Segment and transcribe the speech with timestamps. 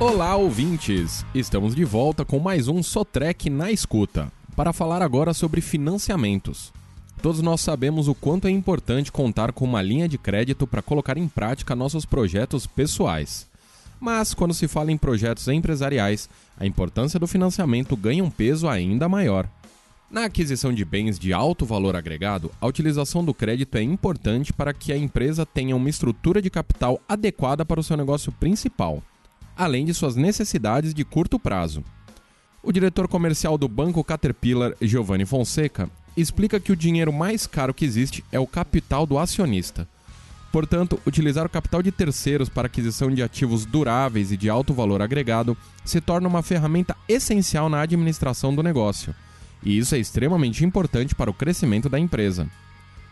[0.00, 1.26] Olá, ouvintes!
[1.34, 6.72] Estamos de volta com mais um Sotrec na escuta, para falar agora sobre financiamentos.
[7.20, 11.18] Todos nós sabemos o quanto é importante contar com uma linha de crédito para colocar
[11.18, 13.48] em prática nossos projetos pessoais.
[13.98, 19.08] Mas, quando se fala em projetos empresariais, a importância do financiamento ganha um peso ainda
[19.08, 19.48] maior.
[20.08, 24.72] Na aquisição de bens de alto valor agregado, a utilização do crédito é importante para
[24.72, 29.02] que a empresa tenha uma estrutura de capital adequada para o seu negócio principal
[29.58, 31.82] além de suas necessidades de curto prazo.
[32.62, 37.84] O diretor comercial do banco Caterpillar, Giovanni Fonseca, explica que o dinheiro mais caro que
[37.84, 39.88] existe é o capital do acionista.
[40.52, 45.02] Portanto, utilizar o capital de terceiros para aquisição de ativos duráveis e de alto valor
[45.02, 49.14] agregado se torna uma ferramenta essencial na administração do negócio.
[49.62, 52.48] E isso é extremamente importante para o crescimento da empresa.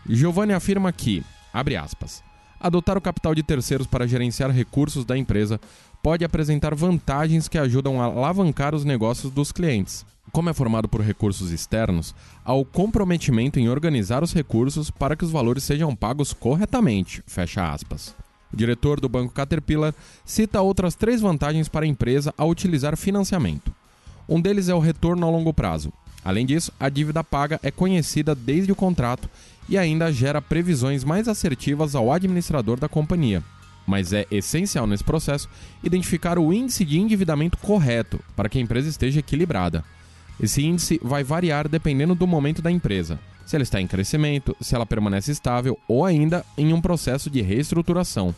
[0.09, 2.23] Giovanni afirma que, abre aspas,
[2.61, 5.61] adotar o capital de terceiros para gerenciar recursos da empresa
[6.03, 10.05] pode apresentar vantagens que ajudam a alavancar os negócios dos clientes.
[10.33, 15.25] Como é formado por recursos externos, há o comprometimento em organizar os recursos para que
[15.25, 17.23] os valores sejam pagos corretamente.
[17.27, 18.15] Fecha aspas.
[18.53, 23.73] O diretor do banco Caterpillar cita outras três vantagens para a empresa ao utilizar financiamento.
[24.29, 25.93] Um deles é o retorno a longo prazo.
[26.27, 29.31] Além disso, a dívida paga é conhecida desde o contrato
[29.69, 33.45] e ainda gera previsões mais assertivas ao administrador da companhia.
[33.87, 35.49] Mas é essencial nesse processo
[35.85, 39.85] identificar o índice de endividamento correto para que a empresa esteja equilibrada.
[40.41, 44.75] Esse índice vai variar dependendo do momento da empresa, se ela está em crescimento, se
[44.75, 48.35] ela permanece estável ou ainda em um processo de reestruturação.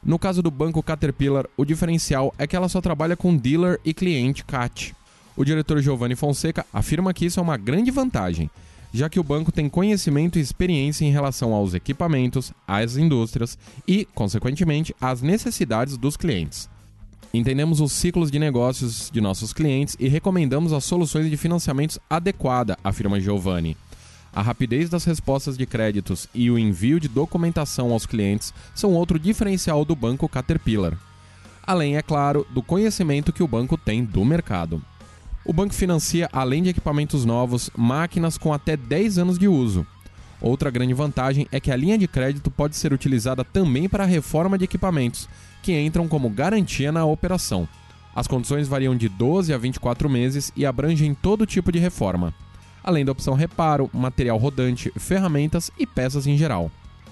[0.00, 3.92] No caso do banco Caterpillar, o diferencial é que ela só trabalha com dealer e
[3.92, 4.94] cliente CAT.
[5.36, 8.50] O diretor Giovanni Fonseca afirma que isso é uma grande vantagem,
[8.92, 14.06] já que o banco tem conhecimento e experiência em relação aos equipamentos, às indústrias e,
[14.14, 16.68] consequentemente, às necessidades dos clientes.
[17.32, 22.76] Entendemos os ciclos de negócios de nossos clientes e recomendamos as soluções de financiamentos adequadas,
[22.84, 23.74] afirma Giovanni.
[24.34, 29.18] A rapidez das respostas de créditos e o envio de documentação aos clientes são outro
[29.18, 30.98] diferencial do banco Caterpillar.
[31.66, 34.82] Além, é claro, do conhecimento que o banco tem do mercado.
[35.44, 39.84] O banco financia, além de equipamentos novos, máquinas com até 10 anos de uso.
[40.40, 44.06] Outra grande vantagem é que a linha de crédito pode ser utilizada também para a
[44.06, 45.28] reforma de equipamentos,
[45.62, 47.68] que entram como garantia na operação.
[48.14, 52.32] As condições variam de 12 a 24 meses e abrangem todo tipo de reforma,
[52.84, 56.70] além da opção reparo, material rodante, ferramentas e peças em geral.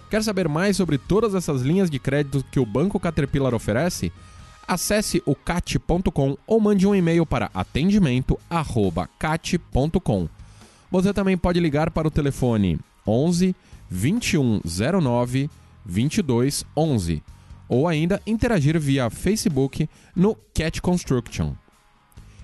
[0.08, 4.12] Quer saber mais sobre todas essas linhas de crédito que o Banco Caterpillar oferece?
[4.70, 10.28] Acesse o cat.com ou mande um e-mail para atendimento@cat.com.
[10.92, 13.52] Você também pode ligar para o telefone 11
[13.90, 15.50] 2109
[15.84, 17.20] 2211
[17.68, 21.54] ou ainda interagir via Facebook no Cat Construction.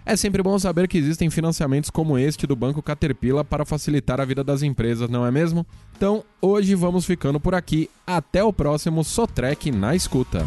[0.04, 4.24] É sempre bom saber que existem financiamentos como este do Banco Caterpillar para facilitar a
[4.24, 5.66] vida das empresas, não é mesmo?
[5.96, 7.90] Então, hoje vamos ficando por aqui.
[8.06, 10.46] Até o próximo Sotrec na escuta.